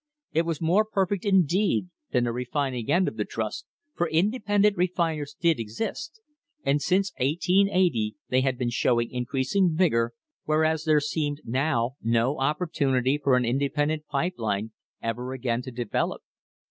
[0.33, 5.35] It was more perfect, indeed, than the refining end of the trust, for independent refiners
[5.39, 6.19] did exist,
[6.65, 13.19] and since 1880 they had been showing increasing vigour, whereas there seemed now no opportunity
[13.19, 14.71] for an independent pipe line
[15.03, 16.23] ever again to develop.